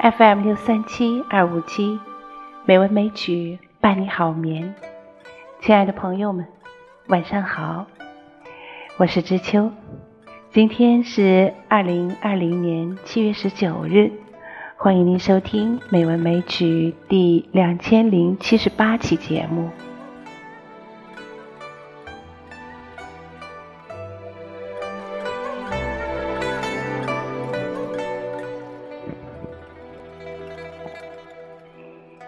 [0.00, 1.98] FM 六三七二五七，
[2.64, 4.74] 美文美曲伴你好眠。
[5.60, 6.46] 亲爱的朋友们，
[7.08, 7.86] 晚上好，
[8.96, 9.70] 我是知秋。
[10.50, 14.10] 今天是二零二零年七月十九日，
[14.80, 19.70] 欢迎您收听《美文美曲》第两千零七十八期节目。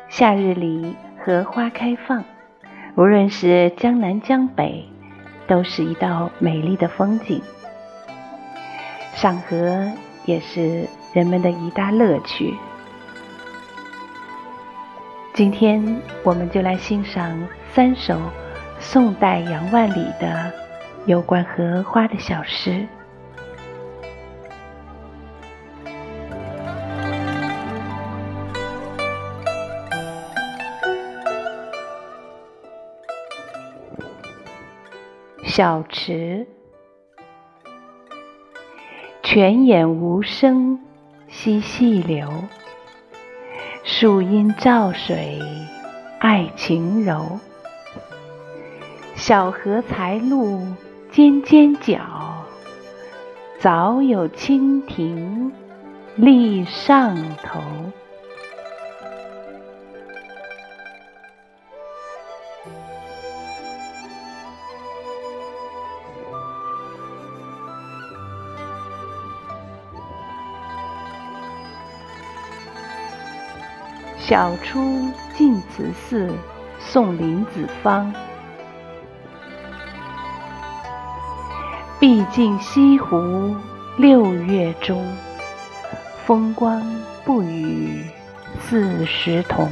[0.09, 2.24] 夏日里，荷花开放，
[2.96, 4.88] 无论是江南江北，
[5.46, 7.40] 都是一道美丽的风景。
[9.14, 9.88] 赏荷
[10.24, 12.56] 也是人们的一大乐趣。
[15.33, 17.41] 今天，我们就来欣赏
[17.73, 18.20] 三首
[18.79, 20.52] 宋代杨万里的
[21.07, 22.87] 有关荷花的小诗。
[35.45, 36.46] 小池，
[39.32, 40.80] 泉眼无声
[41.28, 42.28] 惜细流，
[43.84, 45.38] 树阴照水
[46.18, 47.38] 爱晴柔。
[49.14, 50.60] 小荷才露
[51.12, 52.00] 尖尖角，
[53.60, 55.52] 早有蜻蜓
[56.16, 57.60] 立上头。
[74.21, 76.31] 晓出净慈寺
[76.78, 78.12] 送林子方，
[81.99, 83.56] 毕竟西湖
[83.97, 85.05] 六月中。
[86.27, 86.81] 风光
[87.25, 88.05] 不与
[88.61, 89.69] 四时同，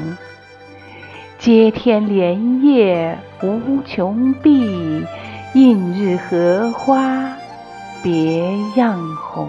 [1.39, 5.07] 接天莲叶无穷碧，
[5.55, 7.31] 映日荷花
[8.03, 9.49] 别样红。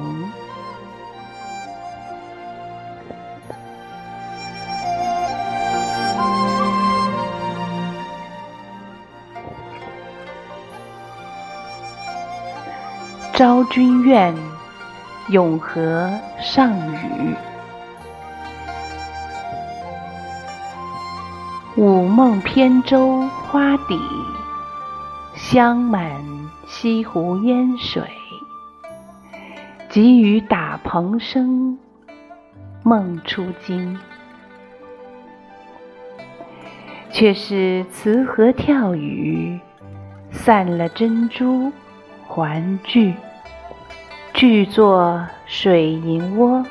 [13.40, 14.36] 昭君怨，
[15.30, 16.12] 永和
[16.42, 17.34] 上雨。
[21.78, 23.98] 午梦扁舟花底，
[25.36, 26.22] 香满
[26.68, 28.04] 西湖烟水。
[29.88, 31.80] 急雨打蓬声，
[32.84, 33.98] 梦初惊。
[37.10, 39.58] 却是慈荷跳雨，
[40.30, 41.72] 散了珍珠
[42.28, 43.16] 还聚。
[44.40, 46.66] 聚作水银窝，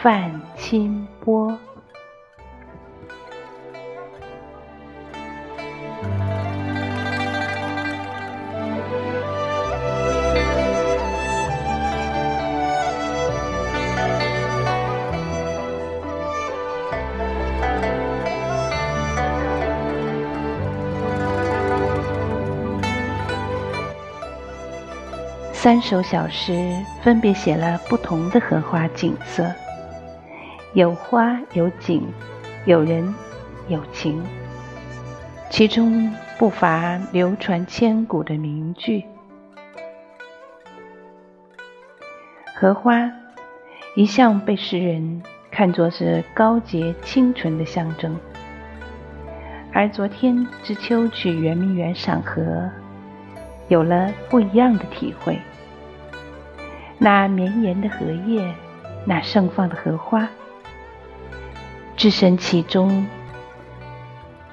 [0.00, 1.58] 泛清波。
[25.66, 29.52] 三首小诗分别写了不同的荷花景色，
[30.74, 32.06] 有花有景，
[32.66, 33.12] 有人
[33.66, 34.22] 有情，
[35.50, 39.04] 其中不乏流传千古的名句。
[42.54, 43.10] 荷花
[43.96, 48.16] 一向被世人看作是高洁清纯的象征，
[49.72, 52.70] 而昨天知秋去圆明园赏荷，
[53.66, 55.36] 有了不一样的体会。
[56.98, 58.54] 那绵延的荷叶，
[59.04, 60.26] 那盛放的荷花，
[61.96, 63.06] 置身其中，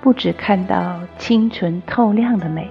[0.01, 2.69] 不只看到清纯透亮的美，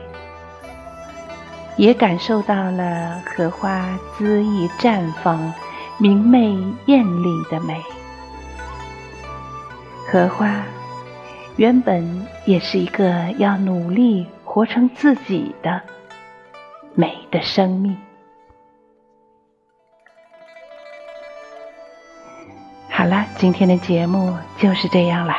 [1.77, 5.53] 也感受到了荷花恣意绽放、
[5.99, 6.55] 明媚
[6.87, 7.81] 艳丽的美。
[10.11, 10.63] 荷花
[11.57, 15.81] 原本也是一个要努力活成自己的
[16.95, 17.97] 美的生命。
[23.03, 25.37] 好了，今天的节目就是这样啦。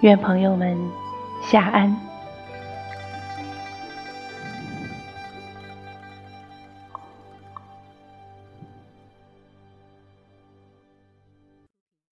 [0.00, 0.78] 愿朋友们
[1.42, 1.96] 夏安。